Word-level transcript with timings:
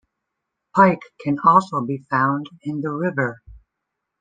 Pike 0.75 1.03
can 1.19 1.37
also 1.45 1.81
be 1.85 1.99
found 2.09 2.49
in 2.63 2.81
the 2.81 2.89
river. 2.89 3.43